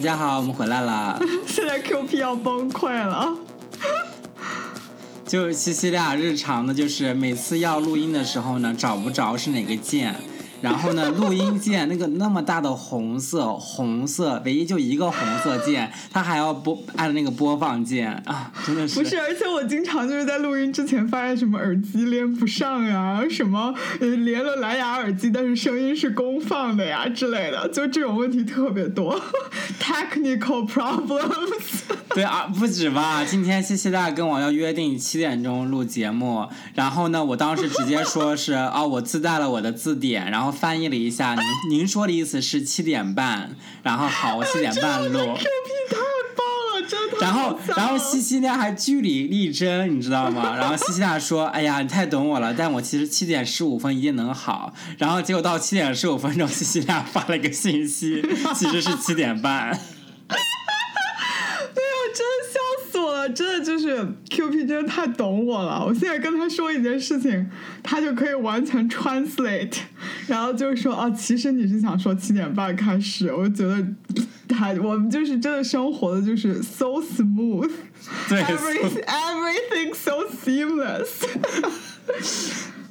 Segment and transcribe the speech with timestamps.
[0.00, 1.20] 家好，我们回来了！
[1.46, 3.36] 现在 Q P 要崩溃了。
[5.26, 10.16] 就西西利亚日常的，就是每次要录音的时候呢，找不着是哪个键。
[10.60, 19.00] 然后呢，录音键那个那么大的红色，红色唯一就一个红色键，它还要播按那个播放键 啊，真的是。
[19.00, 29.20] 不是，而且我经常就是在录音之前发现什么耳机连不上呀，什么连了蓝牙耳机，但是声音是公放的呀之类的，就这种问题特别多，
[29.80, 31.80] technical problems。
[32.14, 33.24] 对啊，不止吧？
[33.24, 45.18] 今天西西大跟我要约定七点钟录节目，然后呢，我当时直接说是啊，我自带了我的字典，然后翻译了一下，您您说的意思是七点半，然后好，我七点半录。
[45.20, 45.96] Q 太
[46.36, 47.18] 棒了，真的。
[47.20, 50.56] 然后然后西西大还据理力争，你知道吗？
[50.56, 54.74] 然后西西大说，哎呀，你太懂我了，但我其实七点十五分一定能好。
[54.98, 58.20] 然后结果到七点十五分钟，西西大发了一个信息，
[58.56, 59.78] 其实是七点半。
[63.28, 67.48] 真的就是 Q P 真的太懂我了，我现在跟他说一件事情，
[67.82, 69.76] 他就可以完全 translate，
[70.26, 73.86] 然后就是说啊，其实你是想说七点半开始，我觉得
[74.48, 77.70] 他我们就是真的生活的就是 so smooth，
[78.28, 81.24] 对，everything everything so seamless，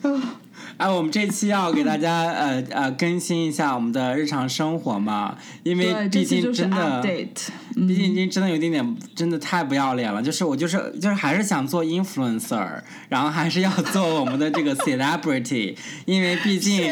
[0.01, 0.38] 啊。
[0.79, 7.01] 哎，我们这期要给大家呃呃更新一下我们的日常生活嘛，因为毕竟真的，
[7.75, 10.23] 毕竟已经真的有点点真的太不要脸了。
[10.23, 15.75] 就是我就是就是还是想做 influencer，然后还是要做我们的这个 celebrity，
[16.07, 16.89] 因为毕竟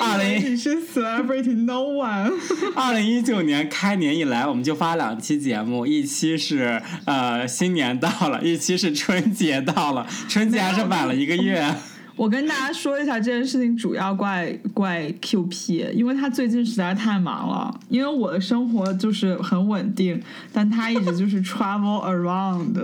[0.00, 2.32] 二零是 celebrity，no one。
[2.76, 11.74] 二零一九年开年以来，我们就发两期节目，一期是呃新年到了，一期是春节到了，春节还是晚了一个月。
[12.16, 17.80] 我跟大家说一下这件事情，主要怪怪 Q P，因为他最近实在太忙了。
[17.88, 20.20] 因为我的生活就是很稳定，
[20.52, 22.74] 但他一直就是 travel around，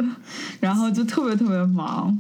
[0.60, 2.19] 然后就特别特别忙。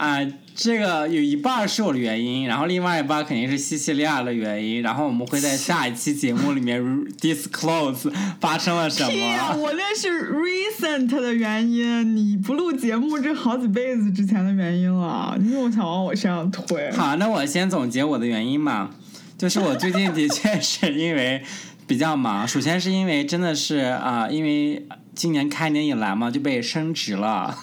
[0.00, 0.18] 啊，
[0.54, 6.82] 这个有一半是我的原因，然后另外一半肯定是西西利亚的原因，然后我们会在下一期节目里面
[7.20, 9.56] disclose 发生了什么。
[9.58, 16.90] 我那是 recent 的原因，你不录节目这好几辈子之前的原因了，你又想往我身上推。
[16.92, 18.92] 好，那我先总结我的原因嘛，
[19.36, 21.42] 就是我最近的确是 因为
[21.86, 27.54] 比较忙，首先是因为真的是啊，因为今年开年以来嘛就被升职了。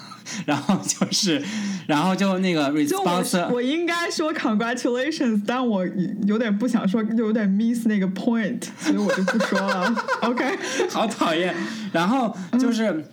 [0.44, 1.42] 然后就是，
[1.86, 5.86] 然后就那个 response，我应该说 congratulations，但我
[6.26, 9.94] 有点不想说，有点 miss 那个 point，所以我就不说了。
[10.22, 10.44] OK，
[10.90, 11.54] 好讨厌。
[11.92, 13.04] 然后就是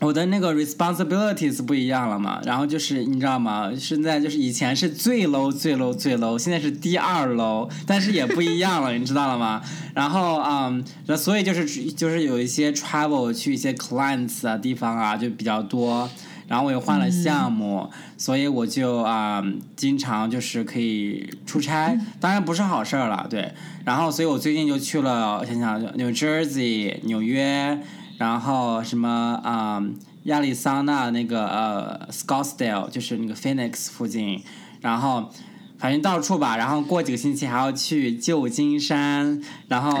[0.00, 2.40] 我的那个 responsibilities 不一样了嘛。
[2.44, 3.70] 然后就是你知道吗？
[3.78, 9.62] 现在就是以前是最 low 最 low 最 low，现在是第二 low，但是也不一样了，你知道了吗？
[9.94, 16.08] 然后嗯，那所以就是就是有一些 travel 去一些 clients 啊地方啊就比较多。
[16.48, 19.42] 然后我又换了项目，所以我就啊
[19.74, 23.52] 经常就是可以出差，当然不是好事儿了，对。
[23.84, 27.80] 然后，所以我最近就去了，想想 New Jersey 纽约，
[28.18, 29.82] 然后什么啊
[30.24, 34.42] 亚利桑那那个呃 Scottsdale 就是那个 Phoenix 附近，
[34.80, 35.30] 然后
[35.78, 36.56] 反正到处吧。
[36.56, 39.96] 然后过几个星期还要去旧金山，然后。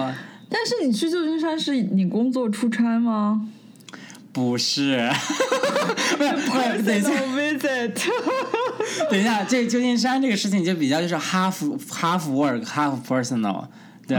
[0.48, 3.48] 但是你去旧金山是你工作出差吗？
[4.36, 5.08] 不是，
[6.18, 7.08] 不是等一下，
[9.10, 11.54] 等一下，这旧金山这个事情就比较就是 half
[11.90, 13.64] half work half personal，
[14.06, 14.18] 对，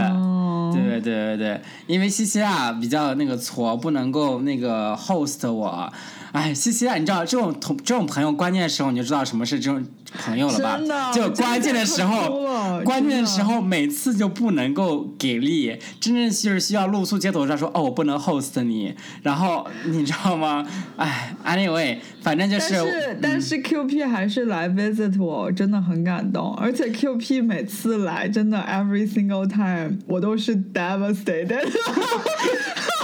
[0.73, 5.93] 对对对对对，因为西西亚比较那个挫，不能够那个 host 我。
[6.31, 9.85] 哎，西西啊，你知道这种同这种朋友，关键的时候你就知道什么是这种
[10.25, 11.11] 朋友了吧？
[11.11, 18.93] 就关键的时候，关键的时候每次就不能够给力，真正就是需要露宿街头上说哦，我不能 host 你，
[19.23, 20.65] 然后你知道吗？
[20.97, 22.73] 哎，anyway，反正就是。
[22.73, 31.67] 但是但是 Q P 还是来 visit 我，真的很感动，而且 Q P 每次来真的 every single time 我都是 devastated。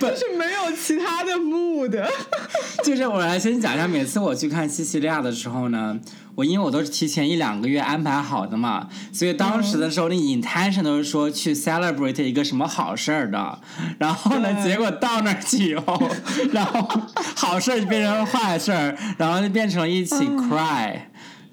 [0.00, 2.02] 就是没有其他的 mood，
[2.84, 5.98] 就是我来先讲一下，每次我去看西西利亚的时候呢，
[6.34, 13.58] 我因为我都是提前一两个月安排好的嘛，所以当时的时候那 intention 都是说去 celebrate 一个什么好事儿的，
[13.98, 16.10] 然后呢，结果到那儿去以后，
[16.52, 16.88] 然后
[17.34, 20.96] 好事儿就变成了坏事儿，然后就变成了一起 cry。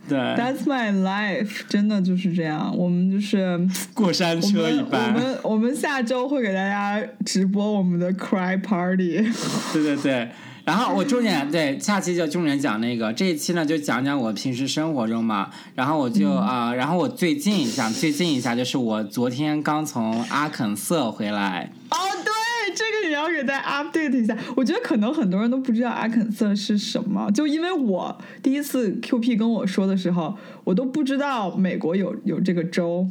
[0.08, 2.76] 对，That's my life，真的就是这样。
[2.78, 3.60] 我们就是
[3.94, 5.14] 过山车一般。
[5.14, 9.18] 我们我们下周会给大家直播我们的 Cry Party。
[9.74, 10.30] 对对对，
[10.64, 15.50] 然后我重点对下期就重点讲那个，这一期呢就讲讲我平时生活中嘛。
[15.74, 21.72] 然后我就啊、然后我最近想最近一下，就是我昨天刚从阿肯色回来。
[21.90, 22.32] 哦，对，
[22.76, 24.38] 这个你要给大家 update 一下。
[24.56, 33.08] 我觉得可能很多人都不知道阿肯色是什么，就因为我第一次 QP 跟我说的时候，我都不知道美国有有这个州。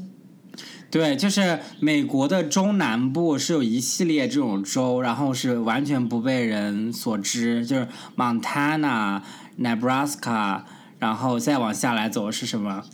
[0.91, 9.21] 对，就是美国的中南部是有一系列这种州，然后是完全不被人所知，就是 Montana、
[9.59, 10.63] Nebraska，
[11.01, 12.85] 然后再往下来走是什么？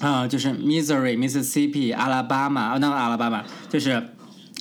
[0.00, 4.10] 啊、就是 Missouri、Mississippi、阿拉巴马，哦，那个阿拉巴马就是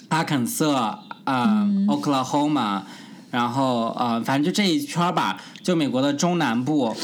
[0.10, 2.82] 阿肯色啊、Oklahoma，
[3.32, 6.96] 然后呃，反正就这一圈儿吧，就美国的中南部。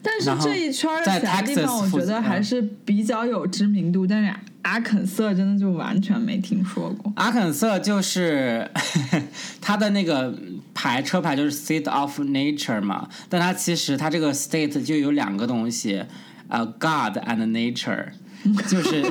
[0.00, 4.32] 但是这一圈儿的在其他地 Texas 方，我觉得还是比较有知名度，但是
[4.62, 7.12] 阿肯色真的就完全没听说过。
[7.16, 8.70] 阿肯色就是
[9.60, 10.32] 它的那个
[10.72, 16.04] 牌车牌就是 State of Nature 嘛，但它其实它这个 state 就有两个东西，
[16.48, 18.08] 呃，God and Nature，
[18.68, 19.04] 就是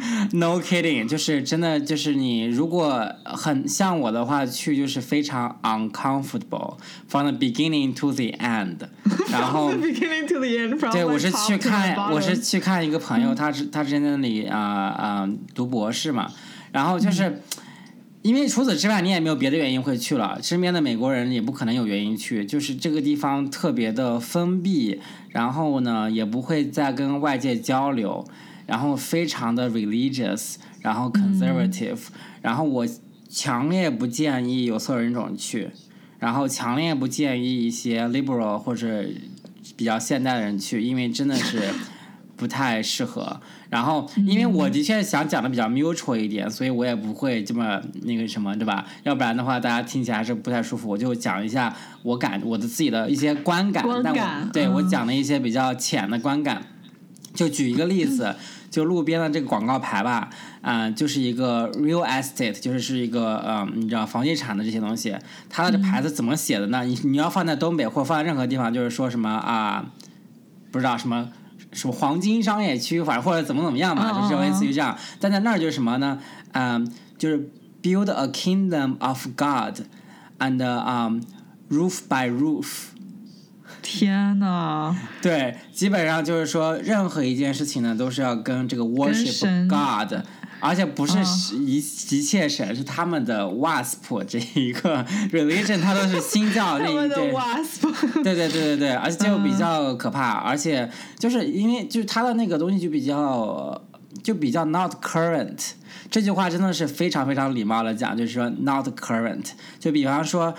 [0.32, 6.76] no kidding，就是真的就是你如果很像我的话去就是非常 uncomfortable
[7.08, 8.78] from the beginning to the end，
[9.30, 16.30] 然后 From the beginning to the end, from 对，我是去看，我是去看一个朋友，他是他是在那里啊啊、读博士嘛，
[16.72, 17.40] 然后就是。
[18.24, 20.38] 因为除此之外，你也没有别的原因会去了。
[20.40, 25.00] 身边的美国人也不可能有原因去，就是这个地方特别的封闭，
[25.30, 28.24] 然后呢，也不会再跟外界交流，
[28.66, 31.98] 然后非常的 religious，然后 conservative，、
[32.40, 32.86] 然后我
[33.28, 35.70] 强烈不建议有色人种去，
[36.18, 39.04] 然后强烈不建议一些 liberal 或者
[39.76, 41.60] 比较现代的人去，因为真的是
[42.36, 43.40] 不太适合。
[43.70, 48.84] 然后，因为我的确想讲的比较 mutual 一点，所以我也不会这么那个什么，对吧？
[49.04, 50.90] 要不然的话，大家听起来还是不太舒服。
[50.90, 56.62] 我就讲一下我感我的自己的一些观感，但观感我对、我嗯讲了一些比较浅的观感。
[57.34, 58.34] 就举一个例子，
[58.70, 60.28] 就路边的这个广告牌吧，
[60.60, 65.16] 啊、就是一个 real estate，就是是一个呃，你知道房地产的这些东西，
[65.48, 66.84] 它的牌子怎么写的呢？
[66.84, 69.86] 你你要放在东北或放在任何地方，就是说什么啊、
[70.70, 71.30] 不知道什么
[71.72, 74.96] 什么黄金商业区，反正或者怎么怎么样吧，嗯就是类似嗯于这样。
[75.18, 76.18] 但在那儿就是什么呢？
[76.52, 76.86] 嗯、
[77.16, 77.50] 就是
[77.82, 79.86] build a kingdom of God
[80.38, 81.22] and um
[81.70, 82.91] roof by roof。
[83.82, 90.24] 天呐，对，基本上就是说，任何一件事情呢，都是要跟这个 worship God，
[90.60, 91.24] 而且不是啊
[91.66, 97.32] 一一切神，是他们的 WASP 这一个 religion，它都是新教那一 对。
[97.32, 100.88] wasp，对对对对对，而且就比较可怕，而且
[101.18, 103.82] 就是因为就是它的那个东西就比较
[104.22, 105.70] 就比较 not current，
[106.10, 109.46] 这句话真的是非常非常礼貌的讲，就是说 not current。
[109.80, 110.54] 就比方说，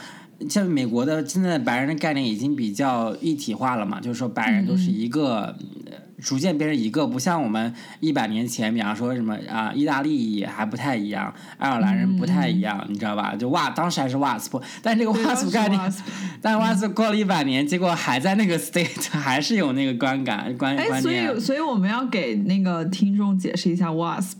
[0.50, 5.56] 像美国的现在白人的概念已经比较一体化了嘛，就是说白人都是一个。
[5.90, 5.94] 呃
[6.24, 13.36] 逐渐变成一个，不像我们一百年前，比方说什么啊、意大利还不太一样，爱尔兰人不太一样，你知道吧？
[13.36, 15.94] 就哇，当时还是 WASP，但这个 WASP 概念
[16.42, 21.40] 但 WASP 过了一百年，结果还在那个 state， 还是有那个观感观哎，所观念以。
[21.42, 24.38] 所以我们要给那个听众解释一下 wasp，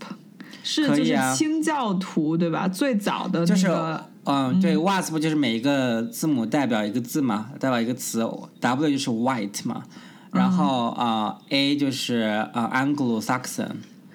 [0.62, 2.66] 是就是清教徒对吧？
[2.66, 8.20] 最早的就是那个嗯，对，was 不就是每一个字母代表一个字嘛，代表一个词
[8.60, 9.82] ，W 就是 white 嘛，
[10.32, 13.70] 然后啊、呃 A 就是呃 Anglo-Saxon，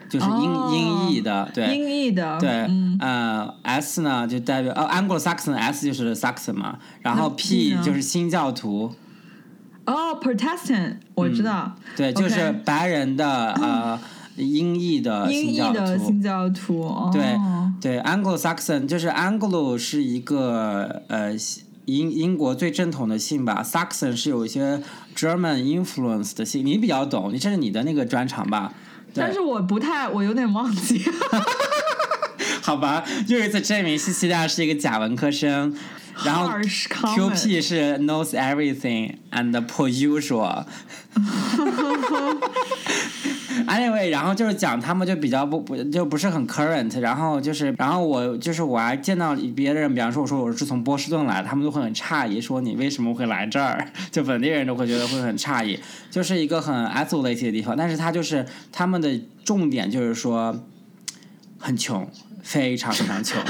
[0.10, 1.75] 就是英、哦英译的，对。
[1.78, 8.92] 英译的，对，嗯，呃，S 呢就代表呃 Anglo-Saxon S 就是 Saxon 嘛，然后 P 就是新教徒，
[9.86, 14.00] 哦，Protestant，我知道，对，就是白人的呃
[14.38, 17.22] 英译的新教徒，的新教徒，哦、对
[17.82, 21.34] 对，Anglo-Saxon 就是 Anglo 是一个呃
[21.86, 24.82] 英英国最正统的姓吧，Saxon 是有一些
[25.16, 28.74] German influence 的姓，你比较懂，你这是你的那个专长吧？
[29.14, 31.04] 但是我不太，我有点忘记。
[32.62, 35.76] 好吧，又一次证明西西大是一个假文科生，
[36.24, 40.66] 然后 QP 是 knows everything and per usual。
[43.68, 53.88] Anyway，然后就是讲他们就比较不不就不是很 current，然后就是然后我就是我还见到别的人，比方说我说我是从波士顿来的，他们都会很诧异，说你为什么会来这儿？
[54.12, 55.79] 就本地人都会觉得会很诧异，
[56.12, 60.63] 就是一个很 isolated 的地方，但是它就是他们的重点就是说
[61.58, 62.08] 很穷，
[62.44, 63.41] 非常非常穷，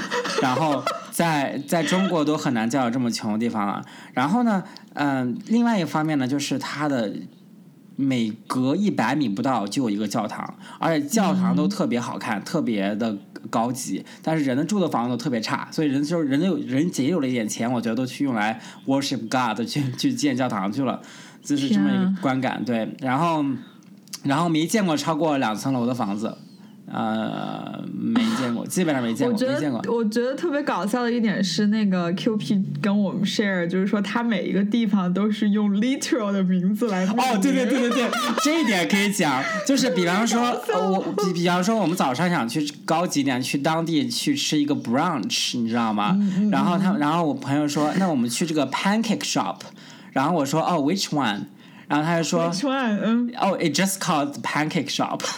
[0.42, 3.84] 然后在在中国都很难见到这么穷的地方了。
[4.14, 4.64] 然后呢，
[4.94, 7.14] 嗯、另外一方面呢，就是它的
[8.02, 13.18] 每隔一百米不到就有一个教堂，而且教堂都特别好看，特别的
[13.50, 14.06] 高级。
[14.24, 21.02] 但是人的住的房子都特别差，所以人就是人有人节有了一点钱，我觉得都去用来 worship God 去去建教堂去了，
[21.44, 22.64] 就是这么一个观感。
[22.64, 23.44] 对，然后
[24.24, 26.38] 然后没见过超过两层楼的房子。
[26.92, 29.80] 呃，没见过，基本上没见过，没见过。
[29.96, 37.06] 我觉得特别搞笑的一点是，那个 QP 跟我们 share，就是说他每一个地方都是用 literal 的名字来。
[37.06, 38.10] 哦，对对对对对，
[38.42, 40.42] 这一点可以讲，就是比方说，
[40.90, 46.18] 我比比方说，我们早上想去高级点，去当地去吃一个 brunch，你知道吗？
[46.52, 49.58] 然后他，然后我朋友说，那我们去这个 pancake shop，
[50.12, 51.42] 然后我说，哦，which one？
[51.88, 53.00] 然后他就说，which one？
[53.04, 55.22] 嗯，哦，it just called pancake shop。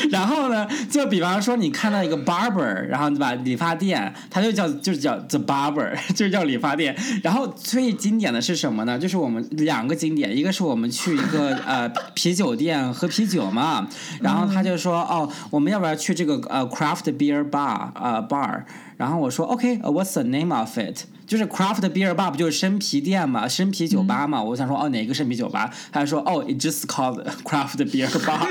[0.10, 6.96] 然后呢，就比方说你看到一个 barber，然后对吧，理发店，它就叫就是叫 the barber， 就是叫理发店。
[7.22, 8.98] 然后最经典的是什么呢？
[8.98, 13.86] 就是我们两个经典，一个是我们去一个 呃啤酒店喝啤酒嘛，
[14.20, 18.62] 然后他就说哦，我们要不要去这个呃 craft beer bar 呃 bar？
[18.96, 21.04] 然后我说 OK，what's the name of it？
[21.30, 24.42] 就是 craft beer bar 不就是生啤店嘛，生啤酒吧嘛？
[24.42, 25.72] 我想说哦，哪个生啤酒吧？
[25.92, 28.48] 他说哦，it just called craft beer bar。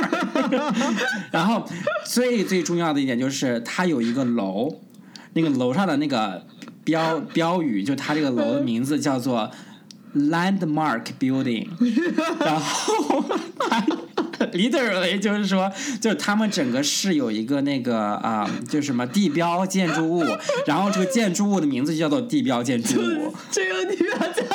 [1.30, 1.68] 然后
[2.06, 4.80] 最最重要的一点就是它有一个楼，
[5.34, 6.48] 那个楼上的那个
[6.86, 9.52] 标标语，就它这个楼的名字叫做
[10.16, 11.68] Landmark Building。
[12.40, 13.26] 然后。
[14.54, 20.24] literally 就是说，就是他们整个市有一个那个啊，就什么地标建筑物，
[20.66, 23.34] 然后这个建筑物的名字就叫做地标建筑物。
[23.52, 24.46] 这个地标建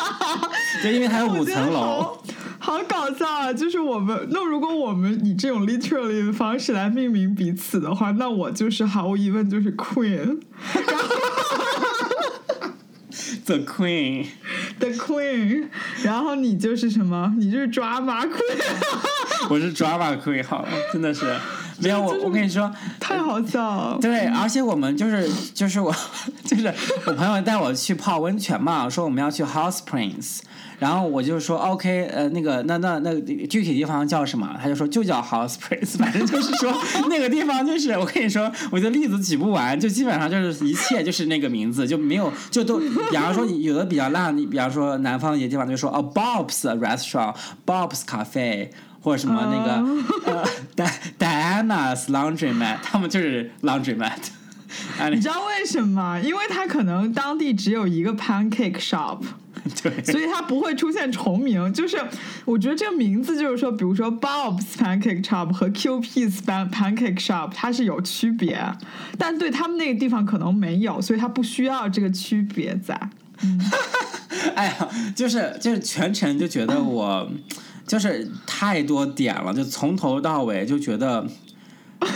[0.82, 2.18] 对，因为它有五层楼。
[2.58, 3.52] 好搞笑啊！
[3.52, 10.40] 就是我们，那如果我们以这种 literally 的方式来命名彼此的话，那我就是毫无疑问就是 queen。
[13.44, 15.68] The Queen，The Queen，
[16.02, 17.34] 然后你就是什么？
[17.38, 18.30] 你就是抓马 Queen，
[19.50, 21.26] 我是抓马 Queen，好了，真的是
[21.78, 23.98] 没有我，我跟你说，太好笑了。
[24.00, 25.94] 对，而且我们就是就是我
[26.44, 26.72] 就是
[27.06, 30.38] 我朋友带我去泡温泉嘛，说我们要去 Hot Springs。
[30.78, 33.14] 然后我就说 OK，呃，那个那那那
[33.46, 34.56] 具体地方叫什么？
[34.60, 36.74] 他就说就叫 House Place，反正就是说
[37.08, 48.68] 那个地方就是我跟你说，我的例子举不完，就基本上就是一切就是那个名字，就没有就都，比方说有的比较烂，你比方说南方一些地方就说哦 Bob's Restaurant，Bob's Cafe，
[49.00, 50.44] 或者什么那个呃
[51.18, 54.18] Diana's Laundromat，他们就是 Laundromat。
[55.12, 56.20] 你知道为什么？
[56.20, 59.20] 因为他可能当地只有一个 Pancake Shop。
[59.82, 61.72] 对，所以它不会出现重名。
[61.72, 61.96] 就是
[62.44, 68.60] 我觉得这个名字就是说，比如说 Bob's Pancake Shop 和 QP's pan pancake Shop，它是有区别，
[69.16, 72.94] 但对他们那个地方可能没有，所以它不需要这个区别在。
[74.54, 77.26] 哎呀，就是就是全程就觉得我
[77.86, 81.26] 就是太多点了，就从头到尾就觉得。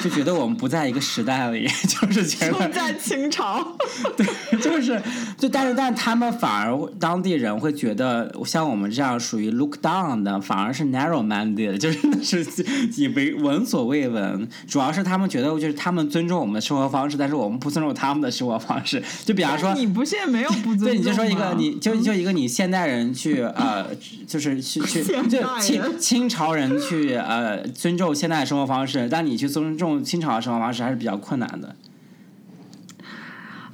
[0.02, 3.76] 就觉得我们不在一个时代里， 就是觉得在清朝。
[4.16, 4.26] 对，
[4.60, 5.00] 就是，
[5.36, 12.64] 就但是，但他们反而当地人会觉得，像我们这样属于 look down 的，反而是 narrow minded， 就是是
[12.96, 14.48] 以为闻所未闻。
[14.66, 19.02] 主要是他们觉得，就是他们尊重我们的生活方式，但是我们不尊重他们的生活方式。
[19.24, 20.84] 就比方说，你不现在没有不尊重？
[20.86, 23.86] 对，你就说一个，你就就一个你现代人去呃，
[24.26, 30.02] 就是去去 就清清朝人去呃尊重现代生活方式，但你去尊重。
[30.04, 31.76] 清朝的生活方式还是比较困难的。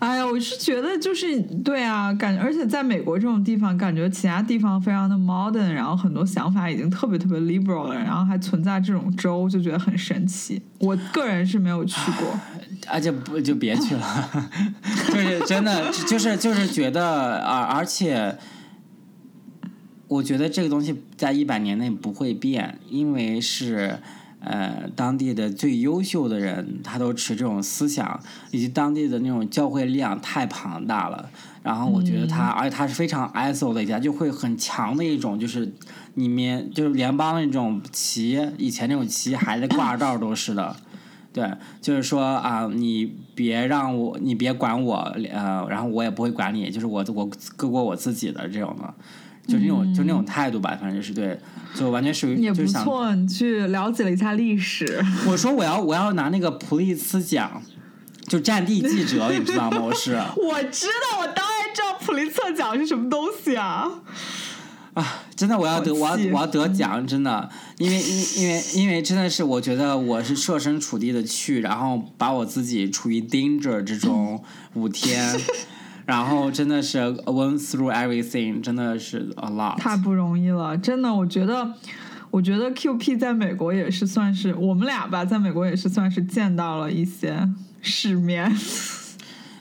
[0.00, 10.60] 哎呀，我是觉得就是对啊，感觉而且在美国这种地方，感觉其他地方非常的 modern，然后很多想法已经特别特别 liberal 了，然后还存在这种州，就觉得很神奇。
[10.80, 12.38] 我个人是没有去过，
[12.88, 14.50] 而且不就别去了，
[15.08, 18.36] 就是真的就是就是觉得啊，而且
[20.08, 23.98] 我觉得这个东西在一百年内不会变，因为是。
[24.44, 28.20] 呃，当地的最优秀的人，他都持这种思想，
[28.50, 31.30] 以及当地的那种教会力量太庞大了。
[31.62, 35.72] 然后我觉得他，而且他是非常 ISO 的一家，就会很强的一种，就是
[36.14, 40.76] 里面就是联邦那种旗，以前那种旗还在挂道都是的。
[41.32, 44.96] 对，就是说啊，你别让我，你别管我，
[45.32, 48.94] 呃，然后我也不会管你，就是我我各过我自己的这种的。
[49.46, 51.38] 就那种就那种态度吧，反正就是对，
[51.74, 53.14] 就完全属于也不错。
[53.14, 55.04] 你去了解了一下历史。
[55.28, 57.62] 我说我要我要拿那个普利兹奖，
[58.26, 59.80] 就战地记者，你知道吗？
[59.82, 60.12] 我是。
[60.36, 63.90] 我知道，我当然知道普利策奖是什么东西啊！
[64.94, 74.42] 啊，真的，我要得，我要我要得奖，真的，因为因因为因为真的是，我觉得我是设身处地的去，然后把我自己处于 danger 之中
[74.74, 75.38] 五天。
[76.06, 79.76] 然后真的是 went through everything，真的是 a lot。
[79.78, 81.72] 太不容易了，真的，我觉得，
[82.30, 87.48] 我觉得 QP 在美国也是算是我们俩吧，在美国也是算是见到了一些
[87.80, 88.54] 世面。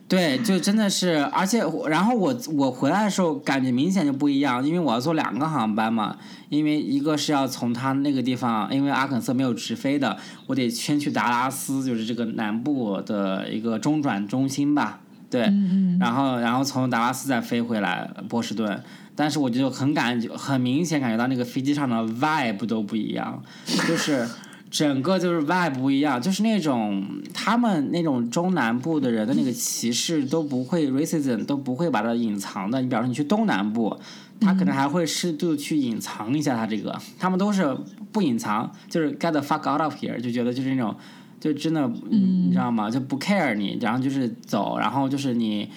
[0.06, 6.18] 对，就真的是，而且然后我我回来的时候感觉明显就不一样，因为我要坐两个航班嘛，
[6.50, 15.00] 因为一个是要从他那个地方，因为阿肯色没有直飞的，我得先去达拉斯，就是这个南部的一个中转中心吧，
[15.34, 15.52] 对，
[16.00, 18.84] 然后然后从达拉斯再飞回来波士顿，
[19.16, 23.42] 但是我就很感觉很明显感觉到那个飞机上的 vibe 都不一样，
[23.88, 24.28] 就是。
[24.74, 32.82] 整个就是 vibe 不一样，就是那种他们那种中南部的人的那个 歧视都不会 racism 都不会把它隐藏的。
[32.82, 33.96] 你比方说你去东南部，
[34.42, 37.78] 他可能还会适度去隐藏一下他这个，他们都是
[38.12, 40.96] 不隐藏，就是 get the fuck out of here，就觉得就是那种
[41.44, 42.90] 就真的你知道吗？
[42.90, 45.70] 就不 care 你，然后就是走，然后就是你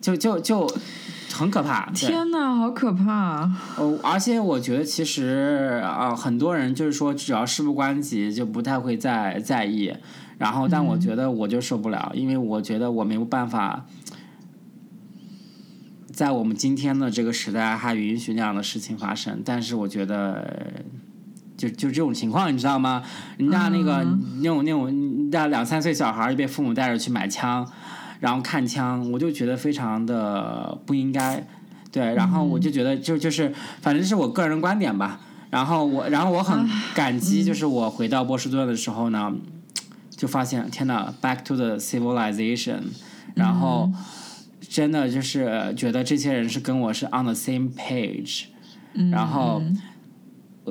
[0.00, 0.70] 就就就。
[1.32, 1.88] 很可怕！
[1.92, 3.48] 天哪，好可怕！
[3.78, 9.94] 哦，而且我觉得其实啊，很多人就是说，只要事不关己，就不太会在在意。
[10.38, 13.86] 然后，但我觉得我就受不了，因为我觉得我没有办法，
[16.10, 19.40] 在我们今天的这个时代还允许那样的事情发生。
[19.44, 20.82] 但是，我觉得
[21.60, 23.02] 就就这种情况，你知道吗？
[23.36, 24.02] 人家那个
[24.38, 27.70] 那种那种，家两三岁小孩就被父母带着去买枪。
[28.20, 31.42] 然后看枪，我就觉得非常的不应该，
[31.90, 33.50] 对，然后我就觉得就就是，
[33.80, 35.20] 反正是我个人观点吧。
[35.48, 39.32] 然后我，然后我很感激，就是我回到波士顿的时候呢，
[40.10, 42.80] 就发现天呐 b a c k to the civilization，
[43.34, 43.90] 然后
[44.68, 48.44] 真的就是觉得这些人是跟我是 on the same page，
[49.10, 49.62] 然后。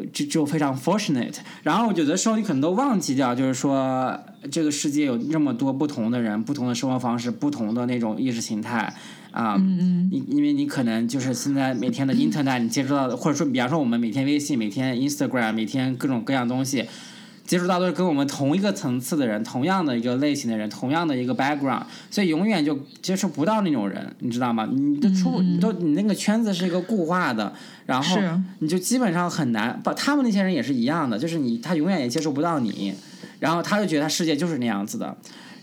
[0.05, 4.19] 就就非常 fortunate，然后有的时候你可能都忘记掉，就是说
[4.51, 8.93] 这个世界有那么多不同的人，不同的生活方式，不同的那种意识形态
[9.31, 9.55] 啊。
[10.11, 16.85] 因因为你可能就是现在每天的 internet 你接触到的，或者说比方说我们每天微信、每天 Instagram、每天各种各样东西。
[17.49, 24.69] 接触到都是跟我们同一个层次的人，同样的一个类型的人，同样的一个 background，所以永远就接触不到那种人，你知道吗？
[24.71, 27.51] 你的出，你都你那个圈子是一个固化的，
[27.87, 28.21] 然后
[28.59, 29.81] 你就基本上很难。
[29.83, 32.93] 把，他们那些人也是一样的，就是你他永远也接触不到你，
[33.39, 35.17] 然后他就觉得他世界就是那样子的。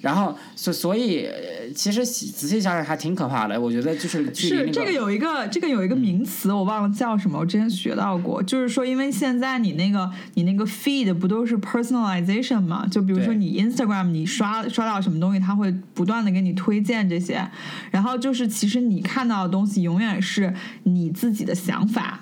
[0.07, 1.29] 然后，所所以，
[1.75, 3.61] 其实仔细想想还挺可怕的。
[3.61, 8.41] 我觉得就是是这个有一个这个有一个名词，我忘了叫什么，我之前学到过。
[8.41, 12.87] 就是说，因为现在你那个你那个 feed 不都是 personalization 嘛？
[12.89, 17.45] 就比如说你 Instagram 你刷刷到什么东西，它会不断的给你推荐这些。
[17.91, 22.21] 然后就是其实你看到的东西永远是你自己的想法。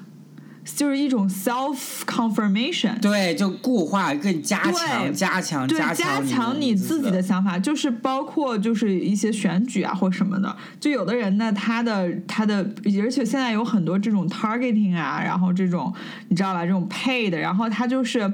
[0.64, 10.56] 就是一种 self confirmation，对，就固化更加强、加强、加强你自己的想法，就是包括就是一些选举啊或什么的。
[10.80, 12.66] 就有的人呢，他的他的，
[13.02, 15.92] 而且现在有很多这种 targeting 啊，然后这种
[16.28, 18.32] 你知道吧，这种 paid，然后他就是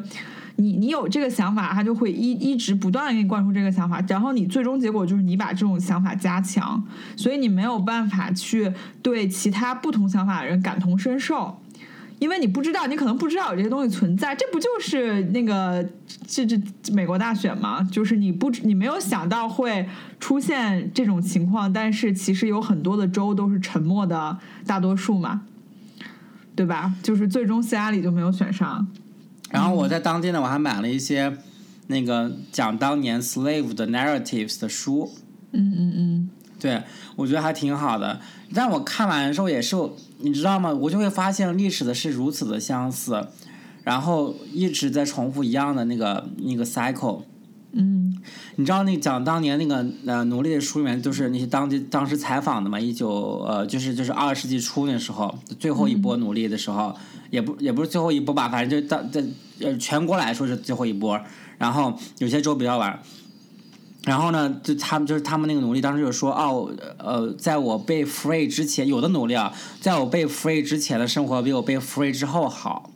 [0.56, 6.82] 你你有这个想法，他就会一一直不断的给你灌输这个想法，然后你最终结果就是你把这种想法加强，
[7.16, 11.60] 所以你没有办法去对其他不同想法的人感同身受。
[12.20, 15.84] 因为你不知道，你可能不知道有这些东西存在，这不就是那个
[16.28, 16.56] 这这
[16.92, 17.82] 美国大选吗？
[17.90, 19.88] 就是你不你没有想到会
[20.20, 25.42] 出现这种情况，但是其实有很多的州都是沉默的大多数嘛，
[26.54, 26.94] 对吧？
[27.02, 28.86] 就是最终希拉里就没有选上。
[29.50, 31.36] 然后我在当地呢，我还买了一些
[31.86, 35.10] 那个讲当年 slave 的 narratives 的书。
[35.52, 36.30] 嗯嗯嗯。
[36.60, 36.82] 对，
[37.16, 38.20] 我觉得还挺好的。
[38.54, 39.74] 但我看完的时候也是，
[40.22, 40.72] 你知道吗？
[40.72, 43.26] 我就会发现历史的是如此的相似，
[43.84, 47.22] 然后一直在重复一样的那个那个 cycle。
[47.72, 48.20] 嗯，
[48.56, 52.80] 你知道那讲当年那个呃奴隶的书里面就是那些当地当时采访的嘛？
[52.80, 56.94] 一九呃就是就是二十世纪初那时候最后一波奴隶的时候，
[57.30, 59.24] 也不也不是最后一波吧，反正就当在
[59.60, 61.20] 呃全国来说是最后一波，
[61.58, 63.00] 然后有些州比较晚。
[64.04, 72.90] 然后呢，就他们就是他们那个奴隶，当时就说哦，呃，在我被 free 之前，有的奴隶啊，在我被 free 之前的生活比我被 free 之后好。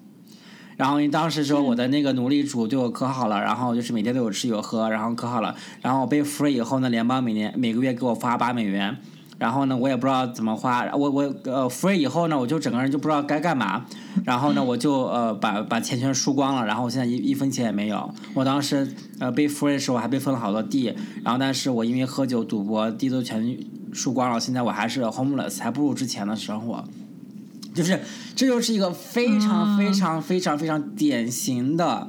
[0.76, 5.54] 然后因为当时说我的那个奴隶主对我可好了，然后就是每天都有吃有喝，然后可好了。
[5.82, 8.96] 然后我被 free 以后呢，联邦每年每个月给我发八美元。
[9.38, 10.84] 然后呢，我也不知道怎么花。
[10.94, 13.84] 我我呃，free 以后呢，我就整个人就不知道该干嘛。
[14.24, 16.64] 然后呢，我就呃把把钱全输光了。
[16.64, 18.08] 然后我现在一一分钱也没有。
[18.32, 20.94] 我当时呃被 free 的时候，还被分了好多地。
[21.24, 23.58] 然后但是我因为喝酒赌博，地都全
[23.92, 24.38] 输光了。
[24.38, 26.84] 现在我还是 homeless，还不如之前的生活。
[27.74, 27.98] 就是
[28.36, 32.08] 这就是一个非常非常非常非常典型的。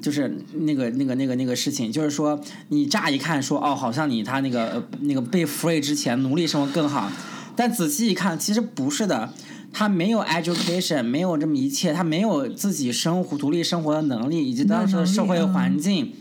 [0.00, 7.10] 就是那个那个那个那个事情，就是说，你乍一看说哦，好像你他那个那个被 free 之前奴隶生活更好，
[7.54, 9.32] 但仔细一看，其实不是的。
[9.72, 16.12] 他没有 education，没有这么一切，他没有自己生活、独立生活的能力，以及当时的社会环境。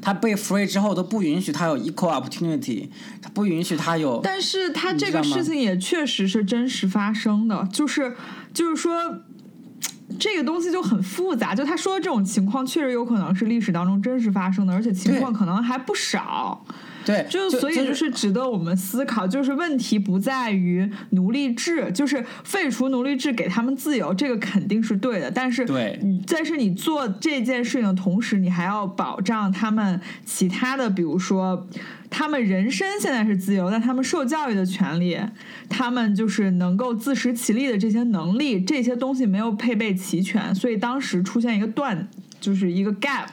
[0.00, 2.88] 他被 free 之后都不允许他有 equal opportunity，
[3.20, 4.20] 他不允许他有。
[4.22, 8.16] 但是他这个事情也确实是真实发生的，就是
[8.54, 9.18] 就是说，
[10.18, 11.54] 这个东西就很复杂。
[11.54, 16.60] 就他说的这种情况，确实有可能是历史当中真实发生的，而且情况可能还不少。
[16.68, 16.76] 对，
[17.30, 25.30] 就所以就是值得我们思考，就是问题不在于奴隶制，就是废除奴隶制给他们自由，这个肯定是对的。
[25.30, 31.66] 但是，对，但是你做这件事情的同时，你还要保障他们其他的，比如说
[32.10, 35.18] 他们人身现在是自由，但他们受教育的权利，
[35.68, 42.08] 他们就是能够自食其力的这些能力，这些东西没有配备齐全，所以当时出现一个断，
[42.46, 43.26] 就是一个 gap。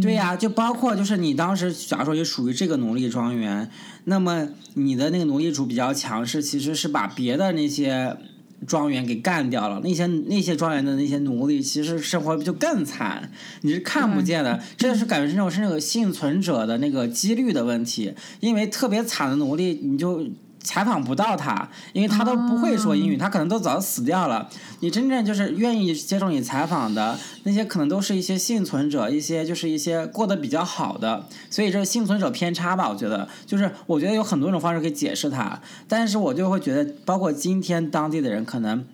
[0.00, 3.68] 对呀，就包括就是你当时假如说也属于这个奴隶庄园，
[4.04, 8.16] 那么你的那个奴隶主比较强势，其实是把别的那些
[8.64, 9.80] 庄园给干掉了。
[9.82, 14.62] 那些那些庄园的那些奴隶，其实生活就更惨，你是看不见的。
[14.76, 20.24] 这是感觉是那种是那个幸存者的那个几率的问题，因为特别惨的奴隶，你就。
[20.62, 24.48] 采访不到他，因为他都不会说英语，他可能都早死掉了。
[24.80, 31.26] 你真正就是愿意接受你采访的那些，可能都是一些幸存者，一些就是一些过得比较好的。
[31.48, 38.84] 所以这幸存者偏差吧，我觉得就是我觉得有很多种方式可以解释它，但是我就会觉得，包括今天当地的人，可能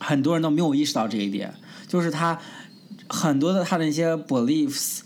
[0.00, 1.54] 很多人都没有意识到这一点，
[1.86, 2.38] 就是他
[3.08, 5.00] 很多的他的一些 beliefs，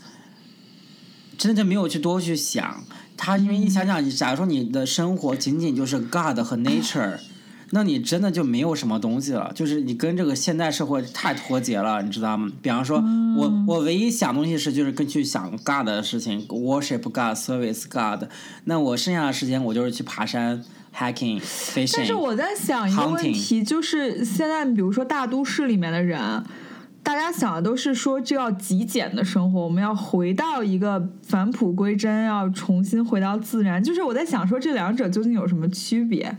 [1.37, 2.83] 真的就没有去多去想。
[3.21, 7.19] 他因为你想想，你假如说你的生活仅仅就是 God 和 Nature，
[7.71, 12.49] 那你真的就没有什么东西了，就是你跟这个现代社会太脱节了，你知道吗？
[12.61, 13.03] 比方说，
[13.37, 18.29] 我我唯一想东西是就是跟去想 God 的事情，worship God，service God，
[18.63, 20.63] 那我剩下的时间我就是去爬山
[20.97, 21.93] hacking fishing，。
[21.97, 26.41] 但是我在想一个问题，就是现在比如说大都市里面的人。
[27.09, 33.83] 大家想的都是说，这要极简的生活，我们要回到一个返璞归真，要重新回到自然。
[33.83, 36.31] 就是我在想，说这两者究竟有什么区别？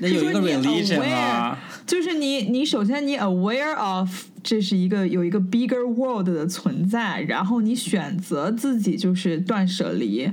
[0.00, 1.54] 那有一个 religion
[1.86, 4.10] 就是你，你首先你 aware of
[4.42, 10.30] 这是一个有一个 bigger world 的存在，然后你选择自己就是断舍离。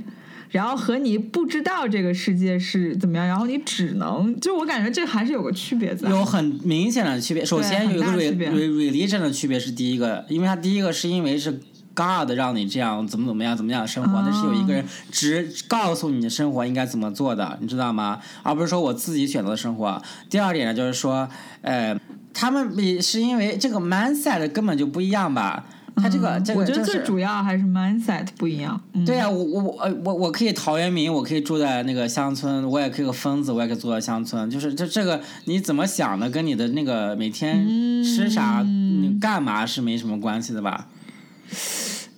[0.50, 6.08] 然后和你不知道这个世界是怎么样，然后你只能就我感觉这还是有个区别在。
[6.08, 7.44] 有很明显的区别。
[7.44, 11.60] 首先有一个 religion 的区别是第一个，因为它第一个是因为是
[11.94, 18.20] God 让你这样怎么怎么样怎么样生活，那是有一个人只告诉你的生活应该怎么做的，你知道吗？
[18.42, 20.02] 而不是说我自己选择的生活。
[20.28, 21.28] 第二点呢，就是说，
[21.62, 21.98] 呃，
[22.32, 25.64] 他们比是因为这个 mindset 根本就不一样吧。
[25.96, 28.78] 他这个，这个我觉得最主要还是 mindset 不一样。
[29.06, 34.48] 对呀，我我我我我可以陶渊明，我可以住在那个乡村，我也可以个疯子，我也可以住在乡村。
[34.50, 37.66] 就是这这个你怎么想的，跟你的那个每天
[38.04, 40.88] 吃啥、你干嘛是没什么关系的吧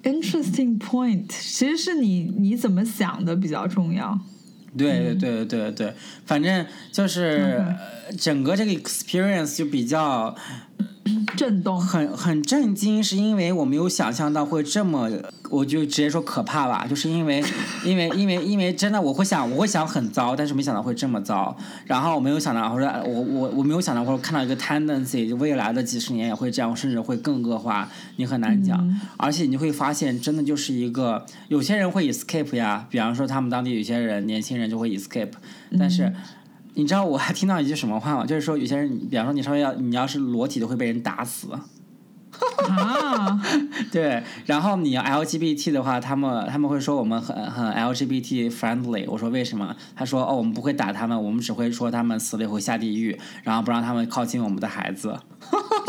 [0.02, 4.18] ？Interesting point，其实是你你怎么想的比较重要。
[4.76, 5.94] 对对对对对，
[6.26, 7.64] 反正就是
[8.16, 10.34] 整个这个 experience 就比较。
[11.38, 15.08] 震动，很很震惊，是因为我没有想象到会这么，
[15.48, 17.42] 我就直接说可怕吧，就是因为，
[17.82, 21.56] 因为，因为，因为真的我会想，我会想很糟，但是没想到会这么糟。
[21.86, 28.86] 然后我没有想到，或者我我我没有想到，或者看到一个 tendency，就未来的几十年也会这样，甚至会更恶化，你很难讲。
[29.16, 35.32] 而且你会发现，真的就是一个，有些人会 escape 呀，比方说他们当地有些人，年轻人就会 escape，
[35.78, 36.12] 但是。
[36.78, 38.24] 你知道我还听到一句什么话吗？
[38.24, 41.48] 就是说有些人，比方说你稍微要你要是裸体都会被人打死。
[42.68, 43.40] 啊，
[43.90, 49.04] 对，然后你要 LGBT 的话，他们他们会说我们很很 LGBT friendly。
[49.08, 49.74] 我说为什么？
[49.96, 55.18] 他说哦，我们不会打他们，我们只会说他们死了以后下地狱，然后不让他们靠近我们的孩子。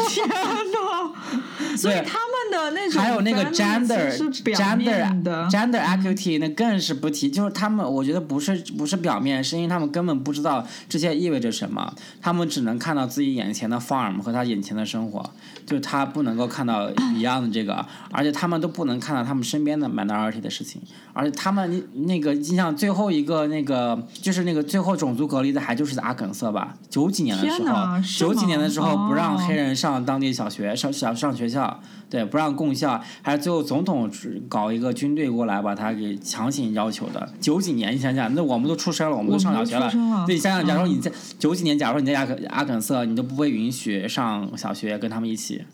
[0.07, 1.77] 天哪！
[1.77, 15.29] 所以他们的那种还有那个 gender gender gender equity 那更是不提，就是他们我觉得不是不是表面，是因为他们根本不知道这些意味着什么，他们只能看到自己眼前的 farm 和他眼前的生活。
[15.65, 20.81] 就他不能够看到一样的这个， 而且他们都不能看到他们身边的 minority 的事情，
[21.13, 26.73] 而且他们那个，你像最后一个那个，就是那个最后种族隔离的，还就是在阿肯色吧？
[26.89, 31.79] 九几年的时候，九几年的时候不让黑人上当地小学，上小上学校。
[32.09, 34.09] 对，不让共校，还是最后总统
[34.47, 37.29] 搞一个军队过来把他给强行要求的。
[37.41, 39.91] 九几年，你想想，那我们都出生了，我们都上小学了。
[40.25, 45.65] 对，你想想，假如你在九几年，假如你在阿肯阿肯色，你都不会允许上小学跟他们一起。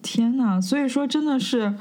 [0.00, 1.74] 天呐，所以说真的是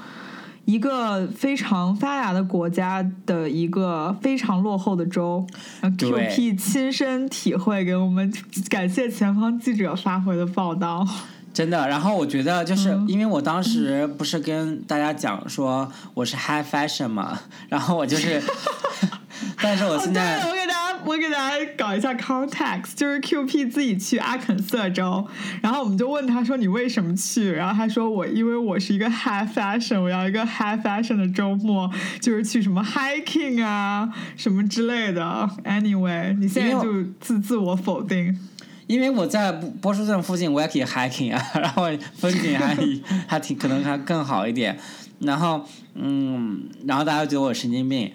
[0.66, 5.46] 一个非常发达的国家的一个非常落后的州
[5.82, 8.34] ，QP 亲身体会给我们
[8.70, 11.06] 感谢前方记者发回的报道。
[11.54, 17.39] 真的，然后我觉得就是嗯因为我当时不是跟大家讲说我是 high fashion 嘛，
[17.70, 18.42] 然后我就是，
[19.62, 25.26] 但是我现在、 对，我给大家，我给大家搞一下 context，就是 QP 自己去阿肯色州，
[25.62, 31.89] 然后我们就问他说你为什么去，然后他说我因为我是一个 high fashion，我要一个 high fashion 的周末，
[32.20, 35.50] 就是去什么 hiking 啊什么之类的。
[35.66, 38.38] Anyway，你现在就自自我否定。
[38.88, 41.84] 因为我在波波士顿附近，我也可以 hiking 啊， 然后
[42.15, 42.76] 风景还
[43.28, 44.78] 还挺可能还更好一点，
[45.19, 45.65] 然后
[45.96, 48.12] 嗯，然后大家觉得我神经病，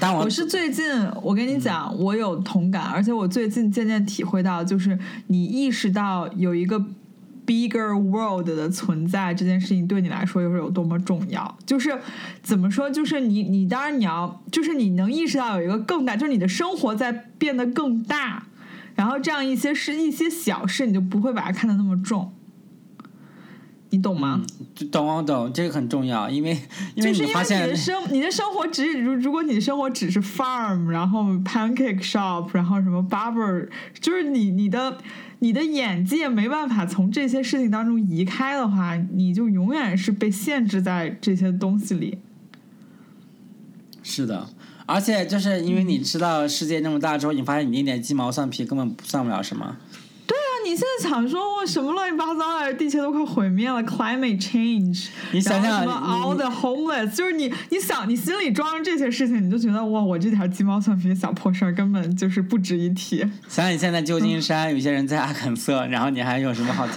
[0.00, 0.84] 但我我是最近，
[1.22, 6.82] 我跟你讲，我有同感，而且我最近渐渐体会到，就是你意识到有一个
[7.46, 11.56] bigger world 的存在，这件事情对你来说又是有多么重要。
[11.64, 11.98] 就是
[12.42, 18.46] 怎么说，就是你你当然你要，就是你能意识到有一个更大，就是你的生活在变得更大，
[18.96, 22.32] 然后这样一些事一些小事，你就不会把它看得那么重。
[23.90, 24.42] 你懂吗？
[24.74, 26.50] 就懂懂懂，这个很重要，因为
[26.96, 33.68] 因为就是因为你发现的生你的生活只如如果你的生活只是 farm，然后 pancake shop，然后什么 barber，
[34.00, 34.98] 就是你你的
[35.38, 42.18] 你的眼界没办法从这些事情当中移开的话，你就永远是被限制在这些东西里。
[44.02, 44.48] 是的，
[44.86, 49.76] 而且就是因为你知道世界那么大之后，你发现你那点鸡毛蒜皮根本不算不了什么。
[50.26, 63.18] 对啊你现在想说我什么乱七八糟的，地球都快毁灭了 “climate change”，你想想什么 “all the homeless”，就是你你想你心里装着这些事情，你就觉得哇，我这点鸡毛蒜皮的小破事儿根本就是不值一提。
[63.48, 66.88] 想想你现在旧金山，有些人在阿肯色，然后你还有什么好？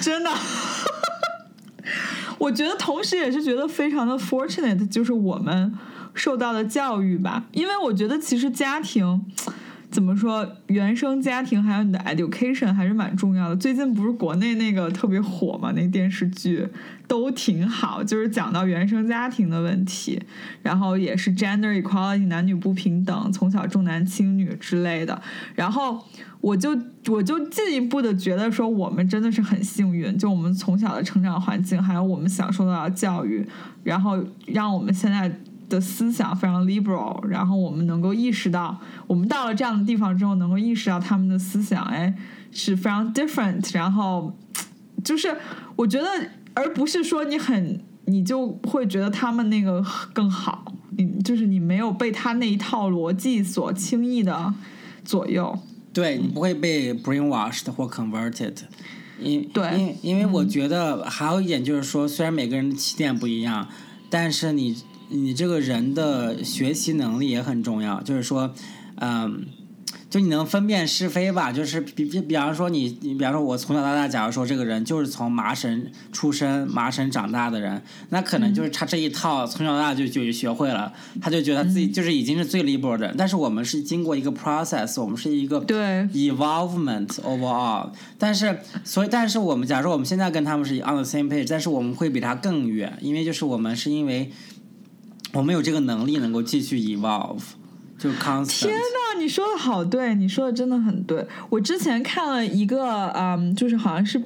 [0.00, 0.30] 真的。
[2.36, 5.72] 我觉得，同时也是觉得非常的 fortunate，就是我们
[6.14, 7.44] 受到的教育吧。
[7.52, 9.24] 因为我觉得，其实家庭
[9.90, 13.56] 怎么说，原生家庭还有你的 education 还是蛮重要的。
[13.56, 16.68] 最近不是国内那个特别火嘛，那电视剧
[17.08, 20.22] 都挺好，就是讲到原生家庭的问题，
[20.62, 25.20] 然后也是 gender equality 男女不平等，从小重男轻女之类的。
[25.56, 26.06] 然后
[26.40, 26.70] 我就
[27.08, 33.44] 我就进一步的觉得说，我们真的是很幸运，就我们从小的成长环境，还有我们享受到的教育，
[33.82, 35.28] 然后让我们现在
[35.70, 42.14] 的思想非常 liberal，然后我们能够意识到，我们到了这样的地方之后，能够意识到他们的思想，哎，
[42.52, 44.36] 是非常 different，然后
[45.02, 45.34] 就是
[45.76, 46.08] 我觉得，
[46.52, 47.80] 而不是说你很。
[48.06, 50.64] 你就会觉得他们那个更好，
[50.96, 54.52] 你就是你没有被他那一套逻辑所轻易的
[55.04, 55.56] 左右。
[55.92, 58.54] 对你不会被 brainwashed 或 converted。
[59.20, 63.68] 因对因为我觉得还有一点就是说，虽然每个人的起点不一样，
[64.08, 68.00] 但是你你这个人的学习能力也很重要。
[68.02, 68.54] 就是说，
[68.96, 69.44] 嗯，
[70.08, 71.52] 就你能分辨是非吧。
[71.52, 83.14] 就是比比比方说你你比方说我从小到大，假如说这个人就是从麻绳出生、麻绳长大的人，那可能就是他这一套从小到大就就学会了，他就觉得自己就是已经是最 liberal 的人。
[83.16, 85.76] 但是我们是经过一个 process，我们是一个对
[86.12, 94.30] evolvement overall，但是所以但是我们假如说我们现在跟他们是 on the same page，但是我们会比他更远，因为就是我们是因为
[95.32, 97.42] 我们有这个能力能够继续 evolve，
[97.98, 98.66] 就 constant。
[98.66, 101.26] 天呐，你说的好对，你说的真的很对。
[101.48, 104.20] 我之前看了一个，嗯，就是好像是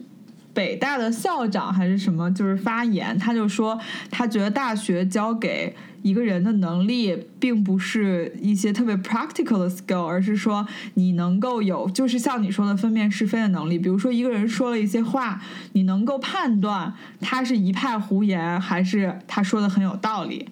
[0.55, 3.79] 北大的校长还是什么，就是发言，他就说
[4.11, 13.79] 他觉得大学教给一个人的能力，并不是一些特别 practical 的 skill，而是说你能够有，就是像你说的分辨是非的能力。
[13.79, 20.49] 比如说一个人说了一些话，你能够判断他是一派胡言，还是他说的很有道理。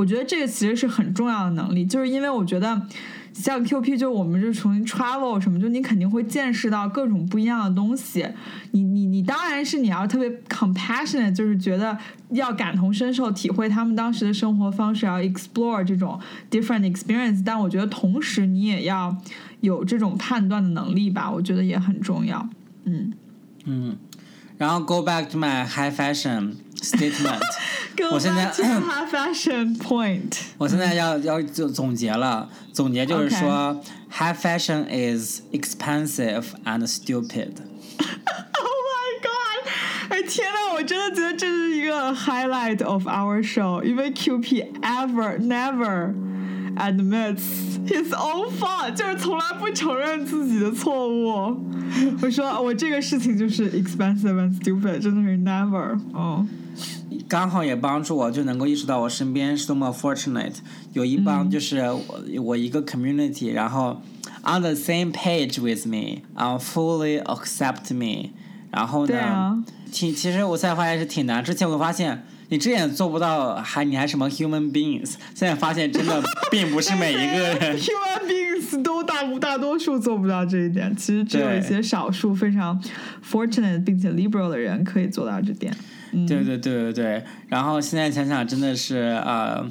[0.00, 2.80] 我觉得这个其实是很重要的能力，就是因为我觉得
[3.34, 8.26] 像 QP，就我们就从 travel 什么，就你肯定会见识到各种不一样的东西。
[8.70, 11.98] 你你你当然是你要特别 compassionate，就是觉得
[12.30, 16.18] 要感同身受，体会他们当时的生活方式，要 explore 这种
[16.50, 17.42] different experience。
[17.44, 19.14] 但我觉得同时你也要
[19.60, 22.48] 有这种判断的能力吧，我觉得也很重要。
[22.84, 23.12] 嗯，
[23.66, 23.96] 嗯，
[24.59, 27.41] 然后 go back to my high fashion statement，
[28.11, 30.37] 我现在 Go back to high fashion point。
[30.57, 37.53] 我现在要要就总结了，总结就是说 high fashion is expensive and stupid。
[37.97, 39.69] Oh my god！
[40.09, 46.13] 哎天呐，我真的觉得这是一个 highlight of our show，因为 QP ever never
[46.77, 51.60] admits His all fault，就是从来不承认自己的错误。
[52.22, 55.98] 我说我这个事情就是 expensive and stupid，真的是 never。
[56.12, 56.46] 哦，
[57.28, 60.54] 刚好也帮助我就能够意识到我身边是多么 fortunate，
[60.92, 62.04] 有一帮就是我、
[62.44, 64.00] 我一个 community，然后
[64.44, 68.30] on the same page with me，啊、fully accept me，
[68.70, 69.58] 然后呢，对啊，
[69.90, 71.42] 挺其实我现在发现是挺难。
[71.42, 77.78] 之前我发现你之前做不到，还你还什么 human beings，现在发现真的 并不是每一个人。
[77.78, 82.82] human beings 都大大多数做不到这一点，其实只有一些少数非常
[83.24, 85.72] fortunate 并且 liberal 的人可以做到这点。
[86.12, 89.64] 嗯，对对对对对，然后现在想想真的是呃，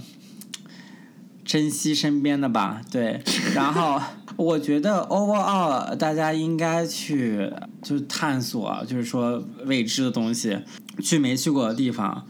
[1.44, 3.22] 珍惜身边的吧，对。
[3.54, 4.02] 然后
[4.38, 10.58] 我觉得 overall 大家应该去就是探索，就是说未知的东西，
[11.04, 12.26] 去没去过的地方。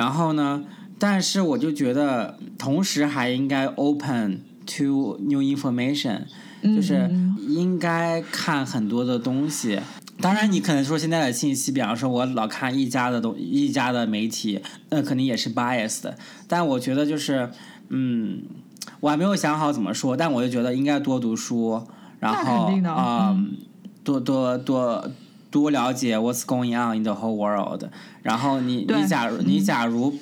[0.00, 0.64] 然后呢，
[0.98, 6.22] 但是我就觉得同时还应该 open to new information，
[6.62, 7.10] 就是
[7.46, 9.78] 应该看很多的东西。
[10.22, 16.16] 当然，你可能说现在的信息，比方说我老看一家的东一家的媒体，那肯定也是 biased 的。
[16.48, 17.50] 但我觉得就是，
[17.90, 18.40] 嗯，
[19.00, 21.86] 我还没有想好怎么说，但我就觉得应该多读书，
[22.20, 23.50] 然后啊、嗯
[24.02, 25.10] 多多多
[25.50, 27.84] 多了解 what's going on in the whole world。
[28.22, 30.14] 然后你你假如你假如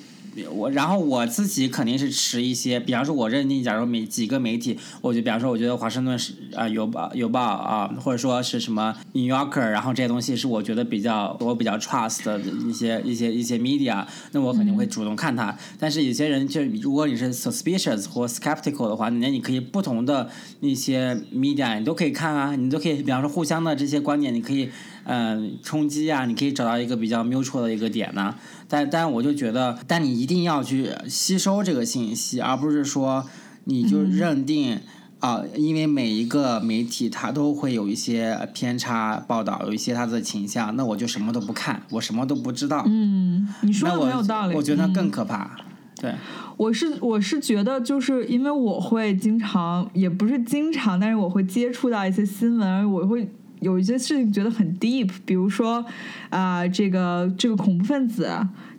[0.53, 15.57] 我，然后我自己肯定是持一些，比方说，我认定，假如每几个媒体，我就比方说，我觉得华盛顿是啊、邮报邮报啊、或者说是什么 New Yorker，然后这些东西是我觉得比较我比较 trust 的一些一些一些 media，那我肯定会主动看它。
[15.77, 20.29] 但是有些人就如果你是 suspicious 或 skeptical 的话，那你可以不同的
[20.61, 24.69] 那些 media 你都可以看啊，你都可以，比方说互相的这些观点，你可以
[25.11, 28.35] 嗯、冲击啊，你可以找到一个比较 mutual 的一个点呢、
[28.67, 33.25] 但但我就觉得，但你一定要去吸收这个信息，而不是说
[33.63, 34.79] 你就认定
[35.19, 42.83] 啊、因为每一个媒体它都会有一些偏差报道，有一些它的倾向，那我就什么都不看，我什么都不知道。
[42.87, 44.55] 嗯，你说的那我很有道理。
[44.55, 45.57] 我觉得嗯更可怕。
[45.99, 46.15] 对，
[46.55, 55.83] 我是我是觉得，就是因为我会经常，也不是经常，但是我会接触到一些新闻，我会有一些事情觉得很 deep，比如说
[56.29, 58.29] 啊、这个这个恐怖分子，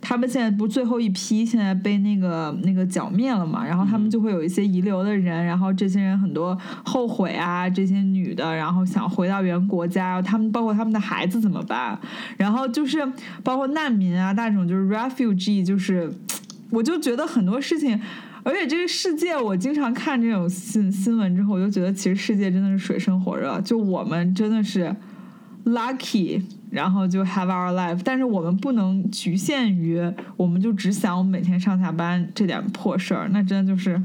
[0.00, 11.98] 他们现在不是最后一批现在被那个那个剿灭了嘛，然后他们就会有一些遗留的人，然后这些人很多后悔啊，这些女的，然后想回到原国家，他们包括他们的孩子怎么办？
[12.36, 13.06] 然后就是
[13.42, 16.12] 包括难民啊，那种就是 refugee，就是。
[16.72, 18.00] 我就觉得很多事情，
[18.42, 24.94] 而且这个世界，我经常看这种新新闻之后，我就觉得其实世界真的是水深火热，就我们真的是
[25.66, 30.00] lucky，然后就 have our life，但是我们不能局限于，
[30.36, 34.00] 我们就只想我们每天上下班这点破事儿，那真的就是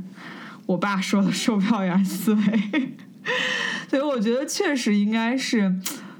[0.65, 2.41] 我爸说的售票员思维，
[3.89, 5.73] 所以我觉得确实应该是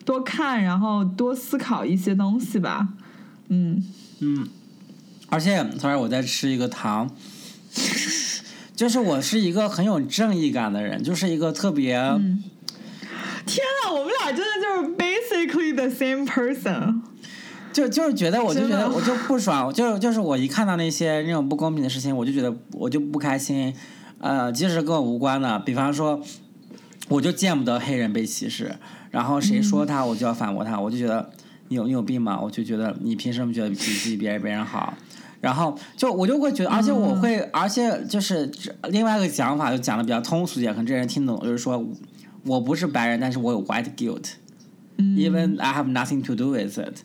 [0.06, 2.88] 多看，然后多思考一些东西吧，
[3.50, 3.84] 嗯。
[4.22, 4.48] 嗯。
[5.28, 7.10] 而且，sorry，我在吃一个糖。
[8.76, 11.94] 就是我是一个很有正义感的人，就是一个特别，
[13.46, 17.02] 天呐，我们俩真的就是 basically the same person。
[17.72, 23.74] 就就是觉得，我就觉得我就不爽，就就是我一看到那些那种不公平的事情，我就觉得我就不开心。
[24.20, 26.22] 呃，即使跟我无关的，比方说，
[27.10, 28.76] 我就见不得黑人被歧视，
[29.12, 31.30] 然后谁说他，我就要反驳他，我就觉得
[31.68, 32.40] 你有你有病吗？
[32.42, 34.94] 我就觉得你凭什么觉得比比别人别人好？
[35.46, 38.52] 然后就我就会觉得，而且我会，而且就是
[38.90, 41.86] 另外一个讲法，就讲的比较通俗一点，可能这人听懂，就是说
[42.44, 44.32] 我不是白人，但是我有 white guilt。
[44.98, 47.04] Even I have nothing to do with it。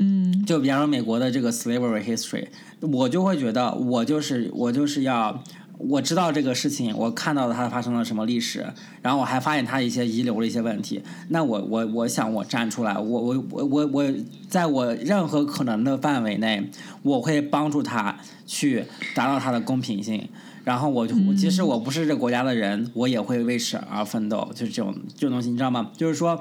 [0.00, 2.48] 嗯就比方说美国的这个 slavery history，
[2.80, 5.42] 我就会觉得我就是我就是要
[5.78, 8.66] 我知道这个事情，我看到了它发生了什么历史，
[9.00, 14.14] 然后我还发现它一些遗留的一些问题，那我我我想我站出来，我我我我我
[14.48, 16.68] 在我任何可能的范围内，
[17.02, 20.28] 我会帮助他去达到他的公平性。
[20.64, 25.90] 然后我就我即使我不是这个国家的人，我也会为此而奋斗，就是这种这种东西，你知道吗？
[25.96, 26.38] 就是说，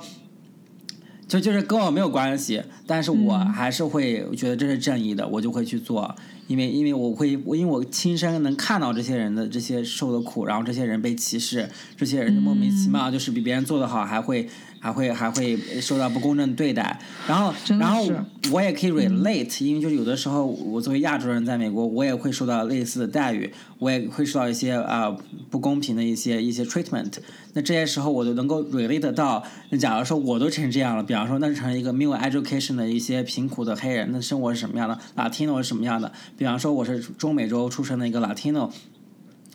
[1.27, 6.15] 就就是跟我没有关系，但是我还是会觉得这是正义的，我就会去做，
[6.47, 14.47] 因为因为我会，我因为我亲身能看到这些人的这些受的苦，然后这些人被歧视，这些人就莫名其妙就是比别人做的好，还会
[14.87, 16.97] 还会还会受到不公正对待，
[17.27, 18.09] 然后然后
[18.53, 25.17] 我也可以 relate，、因为就是有的时候我作为亚洲人在美国，我也会受到类似的待遇，我也会受到一些啊、呃
[25.49, 27.11] 不公平的一些一些 treatment。
[27.51, 36.09] 那这些时候我都能够 relate 到，那假如说我都成这样了，比方说那成一个没有 education 的一些贫苦的黑人，那生活是什么样的？Latino 是什么样的？
[36.37, 38.71] 比方说我是中美洲出生的一个 Latino。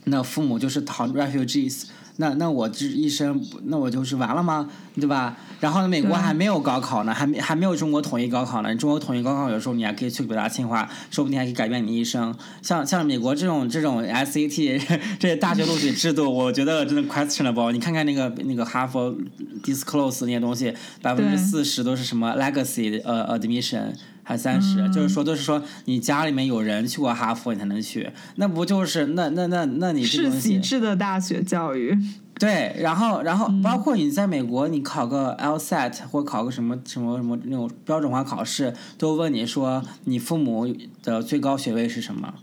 [0.04, 1.84] 那父母就是逃 refugees。
[2.16, 4.68] 那那我这一生，那我就是完了吗？
[4.94, 5.36] 对吧？
[5.60, 8.74] 然后呢，美国还没有高考呢，还没还没有中国统一高考呢。
[8.76, 12.34] 中国统一高考有时候你还可以去北大清华，说不定还可以改变你一生。
[12.60, 14.80] 像像美国这种这种 SAT
[15.18, 17.72] 这些大学录取制度，我觉得真的 questionable。
[17.72, 19.14] 你看看那个那个哈佛
[19.64, 23.94] disclose 那些东西，百分之四十都是什么 legacy 呃 admission。
[24.22, 28.10] 还三十，就是说都是说你家里面有人去过哈佛，你才能去。
[28.36, 30.58] 那不就是那那那那你这东西？
[30.60, 31.98] 制的大学教育。
[32.38, 42.34] 对，然后然后包括你在美国，你考个 LSAT 或考个什么什么什么那种标准化考试，都问你说你父母的最高学位是什么？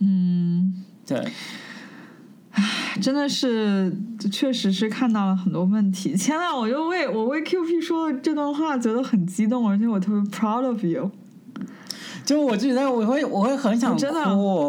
[0.00, 1.24] 嗯，对。
[2.58, 3.96] 唉，真的是，
[4.32, 6.16] 确实是看到了很多问题。
[6.16, 11.08] 天呐，我就为我为 Q P 说的这段话觉得很激动，而且我特别 proud of you。
[12.24, 14.02] 就我觉得我会我会很想哭。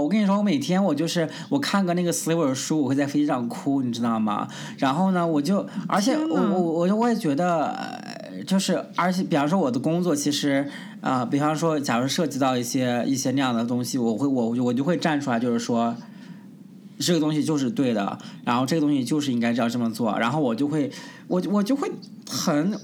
[0.03, 4.47] 我跟你说，我每天我就是我看个那个 Sliver 书，我会在飞机上哭，你知道吗？
[4.77, 7.99] 然后呢，我就而且我我我我也觉得，
[8.45, 10.69] 就是而且比方说我的工作，其实
[11.01, 15.95] 啊，比方说假如涉及到一些一些那样的东西，我会我我就会站出来，就是说。
[16.99, 20.91] 这个东西就是对的，然后这个东西就是应该这样这么做，然后我就会，
[21.27, 21.89] 我我就会
[22.29, 22.77] 很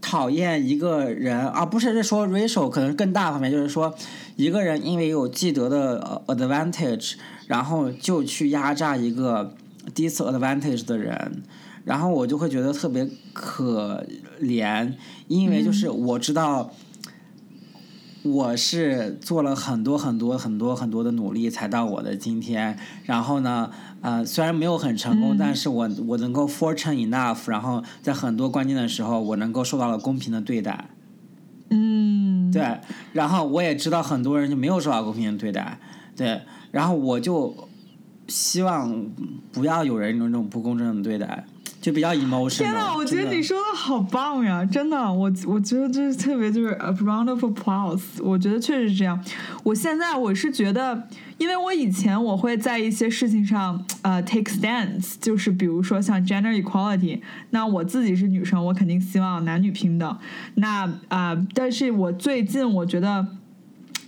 [0.00, 3.92] 讨厌一个人啊，不是说 racial，可能更大方面就是说，
[4.36, 7.14] 一个人因为有既得的 advantage，
[7.48, 9.52] 然后就去压榨一个
[9.94, 11.42] disadvantage 的人，
[11.84, 14.06] 然后我就会觉得特别可
[14.40, 14.94] 怜，
[15.26, 16.72] 因为就是我知道。
[18.32, 23.70] 我是做了很多很多很多很多的努力才到我的今天，然后呢，
[24.00, 30.88] 呃，虽然没有很成功，但是我我能够 fortune enough，然后在很多关键的时候，我能够受到了公平的对待。
[31.70, 32.80] 嗯，对，
[33.12, 35.78] 然后我也知道很多人就没有受到公平的对待，
[36.14, 37.54] 对，然后我就
[38.28, 39.06] 希望
[39.52, 41.44] 不要有人用这种不公正的对待。
[41.86, 42.58] 就比较 emotional。
[42.58, 44.64] 天呐，我觉得你说的好棒呀！
[44.64, 48.02] 真的，我我觉得这是特别就是 a round of applause。
[48.20, 49.24] 我觉得确实是这样。
[49.62, 51.00] 我现在我是觉得，
[51.38, 57.20] 因为我以前我会在一些事情上呃 take stands，就是比如说像 gender equality。
[57.50, 60.18] 那我自己是女生，我肯定希望男女平等。
[60.54, 63.24] 那啊，但是我最近我觉得。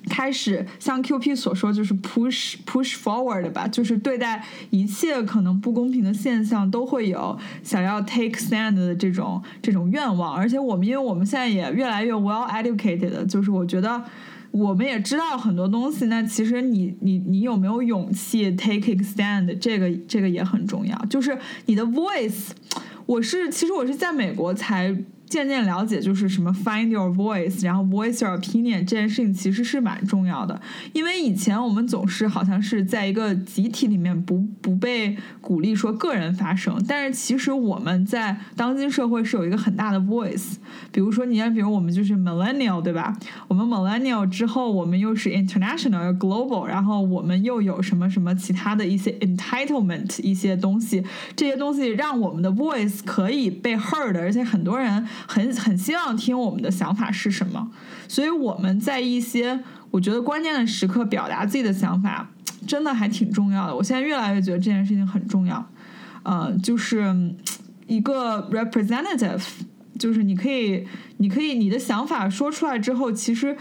[0.09, 10.35] 开始像 Q P 所说，就是 push push forward 吧，就是对待一切可能不公平的现象，都会有想要 take stand 的这种这种愿望。
[10.35, 14.03] 而且我们，因为我们现在也越来越 well educated，就是我觉得
[14.51, 16.07] 我们也知道很多东西。
[16.07, 19.59] 那其实你你你有没有勇气 take stand？
[19.59, 20.97] 这个这个也很重要。
[21.11, 22.51] 就是你的 voice，
[23.07, 24.97] 我是其实我是在美国才。
[25.29, 30.61] 渐渐了解就是什么 find your voice，然后 voice your opinion 这件事情其实是蛮重要的，
[30.93, 40.55] 因为以前我们总是好像是在一个集体里面不不被鼓励说个人发声，但是其实我们在当今社会是有一个很大的 voice，
[40.91, 43.15] 比如说你看，比如我们就是 millennial 对吧？
[43.49, 51.05] 我们 millennial 之后，我们又是 international global，然后我们又有什么什么其他的一些 entitlement 一些东西，
[51.37, 55.07] 这些东西让我们的 voice 可以被 heard，而且很多人。
[55.27, 57.71] 很很希望听我们的想法是什么，
[58.07, 59.59] 所以我们在一些
[59.91, 62.31] 我觉得关键的时刻表达自己的想法，
[62.67, 63.75] 真的还挺重要的。
[63.75, 65.67] 我现在越来越觉得这件事情很重要，
[66.23, 67.35] 呃，就是
[67.87, 69.43] 一个 representative，
[69.99, 73.57] 就是你可以，你可以你的想法说出来之后，其实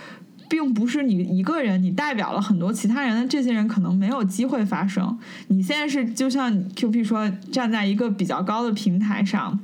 [0.50, 5.18] 并不是你一个人，你代表了很多其他人的这些人可能没有机会发声。
[5.48, 9.60] 你现在是就像 Q P 说，站在一个比较高的平台上。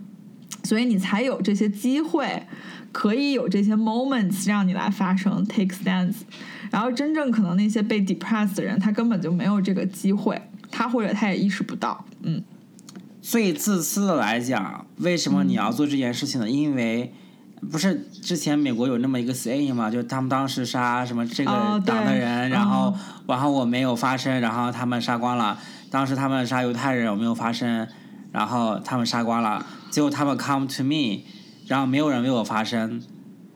[0.64, 2.46] 所以你才有这些机会，
[2.92, 6.16] 可以有这些 moments 让你来发声，take stands。
[6.72, 10.42] 然后真正可能那些被 depressed 的人，他根本就没有这个机会，
[10.72, 12.06] 他或者他也意识不到。
[12.22, 12.44] 嗯。
[13.22, 16.50] 最自私的来讲，为什么你要做这件事情呢？
[16.50, 17.14] 因为
[17.72, 19.90] 不是之前美国有那么一个 saying 吗？
[19.90, 21.52] 就他们当时杀什么这个
[21.86, 22.94] 党的人，然后
[23.26, 25.58] 然后我没有发声，然后他们杀光了。
[25.90, 27.88] 当时他们杀犹太人，我没有发声，
[28.34, 29.66] 然后他们杀光了。
[29.90, 31.22] 结果他们 come to me，
[31.68, 33.02] 然后没有人为我发声，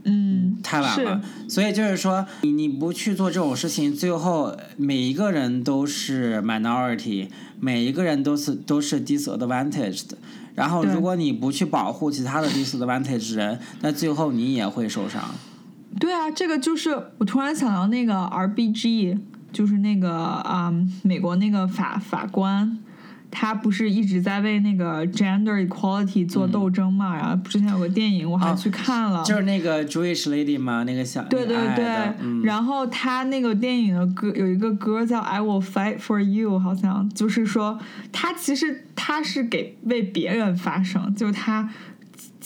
[0.05, 1.21] 嗯，太晚了。
[1.49, 7.28] 所以就是说，你你不去做这种事情，最后每一个人都是 minority，
[7.59, 10.11] 每一个人都是都是 disadvantaged。
[10.53, 15.23] 然后如果你不去保护其他的 disadvantaged 人，那最后你也会受伤。
[15.99, 19.17] 对啊，这个就是我突然想到那个 RBG，
[19.51, 20.71] 就是那个啊，
[21.01, 22.78] 美国那个法法官。
[23.30, 27.15] 他不是一直在为那个 gender equality 做斗争嘛？
[27.15, 30.84] 然后之前有个电影我还去看了，就是那个 Jewish lady 嘛？
[30.84, 31.86] 那个小对对对，
[32.19, 37.80] 嗯、然后他那个电影的歌有一个歌叫 I Will Fight for You，好像就是说
[38.11, 41.69] 他其实他是给为别人发声，就是他。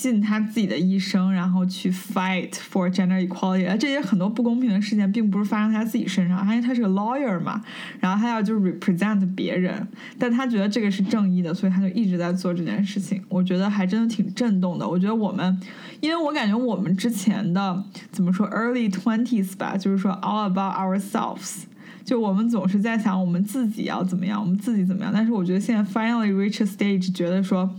[0.02, 3.76] 尽他自己的一生，然后去 fight for gender equality。
[3.76, 7.62] 这些很多不公平的事件，并不是发生在他自己身上，因为他是个 lawyer 嘛，
[8.00, 9.86] 然后他要就是 represent 别人，
[10.18, 13.22] 但他觉得这个是正义的，所以他就一直在做这件事情。
[13.28, 14.88] 我觉得还真的挺震动的。
[14.88, 15.60] 我觉得我们，
[16.00, 21.62] 因为我感觉我们之前的怎么说 early twenties 吧，就是说 all about ourselves，
[22.04, 25.12] 就我们总是在想我们自己要怎么样，我们自己怎么样。
[25.14, 27.72] 但是我觉得现在 finally reach a stage，觉得说。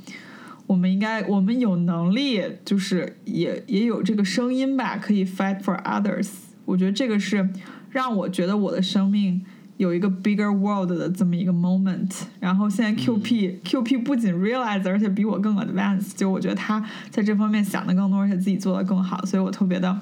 [0.73, 6.29] 我们应该，我们有能力，就是也也有这个声音吧，可以 fight for others。
[6.65, 7.47] 我觉得这个是
[7.91, 9.39] 让我觉得我的生命
[9.77, 12.23] 有一个 bigger world 的这么一个 moment。
[12.39, 16.15] 然后现在 Q P Q P 不仅 realize，而且比我更 advanced。
[16.15, 19.95] 就我觉得他在这方面想的更多，而且自己做的更好，所以我特别的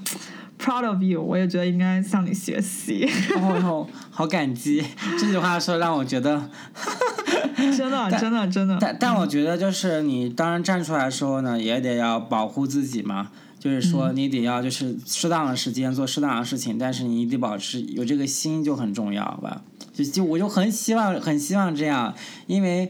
[0.61, 1.21] proud of you。
[1.21, 3.09] 我也觉得应该向你学习。
[3.35, 4.83] 哦，好感激
[5.19, 6.49] 这句话说让我觉得。
[7.77, 8.77] 真的，真的，真的。
[8.79, 13.29] 但但我觉得，就是你当然站出来的时候呢，也得要保护自己嘛。
[13.59, 19.61] 就是说，你得要就是适当的时间做适当的事情，但是你得保持有这个心就很重要吧。
[19.93, 22.15] 就就我就很希望很希望这样，
[22.47, 22.89] 因为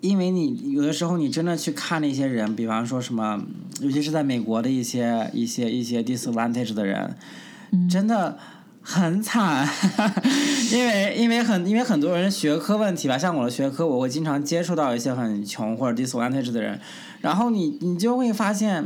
[0.00, 3.42] 因为你有的时候你真的去看那些人，比方说什么，
[3.80, 7.16] 尤其是在美国的一些一些一些 disadvantage 的人，
[7.90, 8.38] 真的。
[8.88, 9.68] 很惨，
[10.72, 16.78] 因为因为很因为很多人学科问题吧，像我的学科，我会经常接触到一些很穷或者 disadvantaged 的人，
[17.20, 18.84] 然后你你就会发现。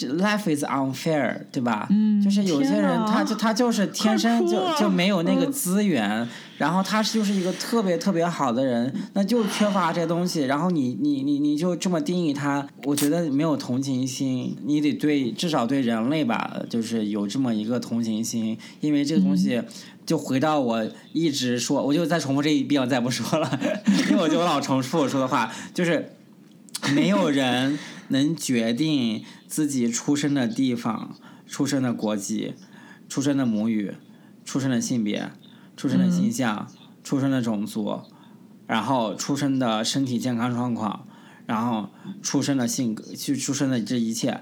[0.00, 1.86] Life is unfair，对吧？
[1.90, 6.26] 嗯，就是有些人，他就他就是天生就就没有那个资源，
[6.58, 10.42] 然后他就是一个特别特别好的人，那就缺乏这些东西。
[10.42, 14.56] 然后你你你你就这么定义他，我觉得没有同情心。
[14.64, 19.62] 你得对至少对人类吧，就是有这么一个同情心，因为这个东西
[20.04, 23.58] 就回到我一直说，我就再重复这一遍，我再不说了，
[24.10, 26.12] 因为我就老重复我说的话，就是
[26.94, 27.78] 没有人
[28.08, 29.24] 能决定。
[29.48, 32.52] 自己出生的地方、出生的国籍、
[33.08, 33.94] 出生的母语、
[34.44, 35.30] 出生的性别、
[35.78, 36.66] 出生的形象、
[37.04, 38.00] 出生的种族，
[38.66, 41.06] 然后出生的身体健康状况，
[41.46, 41.88] 然后
[42.20, 44.40] 出生的性格，去出生的这一切，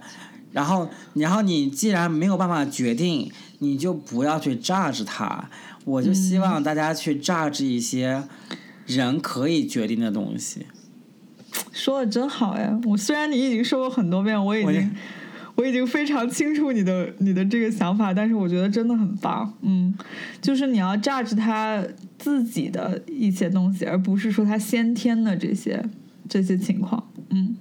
[0.52, 5.50] 然后，然后你既然没有办法决定，你就不要去 judge 他。
[5.84, 8.24] 我就希望大家去 judge 一些
[8.86, 10.66] 人可以决定的东西。
[11.70, 12.80] 说的真好呀！
[12.86, 14.90] 我虽然你已经说过很多遍，我已经
[15.56, 19.52] 我已经非常清楚你的你的这个想法，但是我觉得真的很棒。
[19.62, 19.94] 嗯，
[20.40, 21.82] 就是你要 judge 他
[22.18, 25.84] 自己的一些东西，而不是说他先天的这些
[26.28, 27.10] 这些情况。
[27.30, 27.56] 嗯。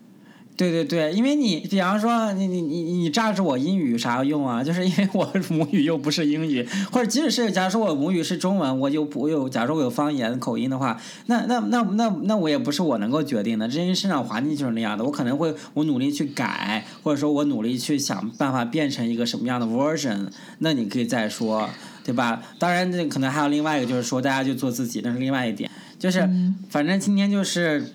[0.57, 4.63] 对对对，因为你比方说你你你你炸着我英语有啥用啊？
[4.63, 15.03] 就是因为我 母语又不是英语，或者即使是假如说我母语是中文，我有我有，假如我有方言口音的话，那那那那那我也不是我能够决定的，这因为生长环境就是那样的。
[15.03, 20.27] 我可能会我努力去改，或者说我努力去想办法变成一个什么样的 version，
[20.59, 21.69] 那你可以再说，
[22.05, 22.41] 对吧？
[22.57, 25.69] 当然，那可能还有另外一个，就是说大家就做自己，那是另外一点。
[25.99, 26.29] 就是
[26.69, 27.91] 反正今天就是。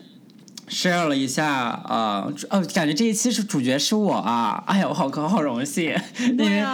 [0.70, 6.64] Share 了一下，呃，哦，感觉这一期是主角是我啊，哎呀，我好高好荣幸，因为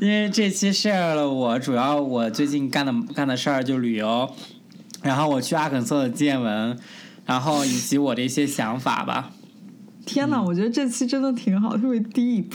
[0.00, 4.28] 因为这期 share 了我主要我最近干的干的事儿就旅游，
[5.02, 6.76] 然后我去阿肯色的见闻，
[7.24, 9.30] 然后以及我的一些想法吧。
[10.04, 12.50] 天呐，我觉得这期真的挺好，特别 deep，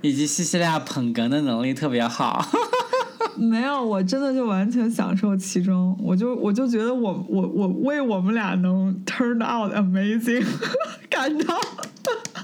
[0.00, 2.48] 以及西西利亚捧哏的能力特别好。
[3.36, 10.44] 没有，我真的就完全享受其中，我就我就觉得我我我为我们俩能 turn out amazing
[11.10, 11.58] 感到，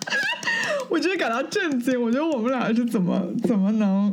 [0.91, 2.01] 我觉得感到震惊。
[2.01, 4.13] 我觉得我们俩是怎么怎么能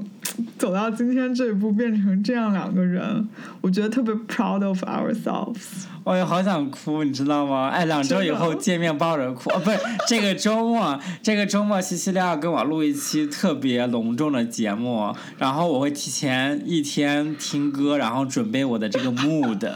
[0.61, 3.27] 走到今天这一步，变成这样两个人？
[3.61, 5.85] 我觉得特别 proud of ourselves。
[6.03, 7.69] 我也好想哭，你知道吗？
[7.69, 19.67] 哎，两周以后见面抱着哭，啊，不是这个周末， 这个周末西西利亚跟我录一期特别隆重的节目，然后我会提前一天听歌，然后准备我的这个 mood，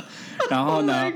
[0.49, 1.11] 然后呢，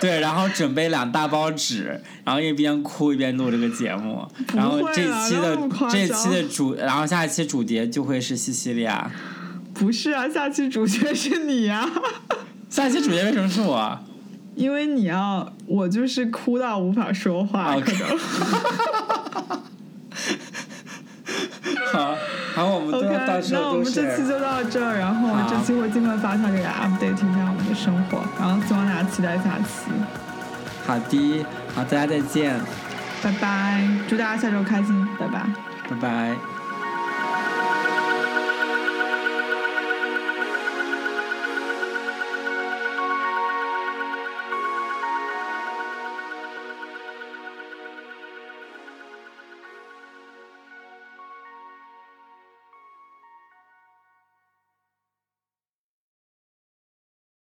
[0.00, 5.56] 对，然后准备两大包纸，然后一边哭一边录这个节目，然后这期的
[5.90, 9.10] 这期的主，然后下一期主角就会是西西利亚，
[9.74, 11.88] 不是啊，下期主角是你呀，
[12.70, 13.98] 下期主角为什么是我？
[14.56, 18.18] 因为你要，我就是哭到无法说话，可能。
[21.92, 22.16] 好，
[22.56, 29.92] 好，我们都要到到时候那我们这期就到这儿，然后我们这期会尽快发条给大家 update 一下我们的生活，然后希望大家期待下期，
[30.86, 31.44] 好的，
[31.74, 32.58] 好，大家再见，
[33.22, 35.42] 拜拜，祝大家下周开心，拜拜。
[35.90, 36.55] 拜拜。